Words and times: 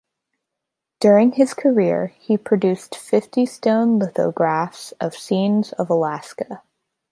During 0.99 1.33
his 1.33 1.53
career, 1.53 2.07
he 2.17 2.35
produced 2.35 2.95
fifty 2.95 3.45
stone 3.45 3.99
lithographs 3.99 4.93
of 4.99 5.13
scenes 5.15 5.73
of 5.73 5.91
Alaska. 5.91 6.63